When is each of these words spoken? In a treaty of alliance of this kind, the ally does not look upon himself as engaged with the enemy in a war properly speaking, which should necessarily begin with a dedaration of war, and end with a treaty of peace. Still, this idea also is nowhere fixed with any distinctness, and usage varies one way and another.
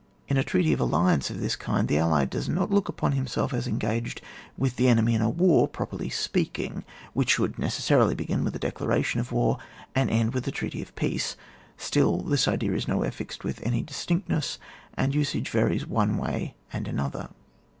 In 0.27 0.35
a 0.35 0.43
treaty 0.43 0.73
of 0.73 0.79
alliance 0.79 1.29
of 1.29 1.39
this 1.39 1.55
kind, 1.55 1.87
the 1.87 1.99
ally 1.99 2.25
does 2.25 2.49
not 2.49 2.71
look 2.71 2.89
upon 2.89 3.11
himself 3.11 3.53
as 3.53 3.67
engaged 3.67 4.19
with 4.57 4.75
the 4.77 4.87
enemy 4.87 5.13
in 5.13 5.21
a 5.21 5.29
war 5.29 5.67
properly 5.67 6.09
speaking, 6.09 6.83
which 7.13 7.29
should 7.33 7.59
necessarily 7.59 8.15
begin 8.15 8.43
with 8.43 8.55
a 8.55 8.57
dedaration 8.57 9.19
of 9.19 9.31
war, 9.31 9.59
and 9.93 10.09
end 10.09 10.33
with 10.33 10.47
a 10.47 10.51
treaty 10.51 10.81
of 10.81 10.95
peace. 10.95 11.37
Still, 11.77 12.21
this 12.23 12.47
idea 12.47 12.71
also 12.71 12.77
is 12.77 12.87
nowhere 12.87 13.11
fixed 13.11 13.43
with 13.43 13.61
any 13.61 13.83
distinctness, 13.83 14.57
and 14.95 15.13
usage 15.13 15.49
varies 15.49 15.85
one 15.85 16.17
way 16.17 16.55
and 16.73 16.87
another. 16.87 17.29